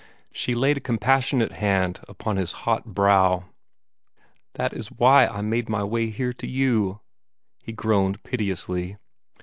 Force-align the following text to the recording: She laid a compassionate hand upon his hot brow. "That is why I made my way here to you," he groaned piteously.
She 0.33 0.55
laid 0.55 0.77
a 0.77 0.81
compassionate 0.81 1.51
hand 1.51 1.99
upon 2.07 2.35
his 2.37 2.53
hot 2.65 2.85
brow. 2.95 3.43
"That 4.55 4.73
is 4.73 4.87
why 4.91 5.27
I 5.27 5.41
made 5.41 5.69
my 5.69 5.83
way 5.83 6.09
here 6.09 6.33
to 6.33 6.47
you," 6.47 7.01
he 7.61 7.71
groaned 7.71 8.23
piteously. 8.23 8.97